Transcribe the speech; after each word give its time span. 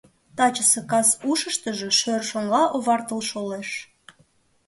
Тачысе 0.37 0.81
кас 0.91 1.09
ушыштыжо 1.31 1.89
шӧр 1.99 2.21
шоҥла 2.29 2.63
овартыл 2.75 3.21
шолеш. 3.29 3.69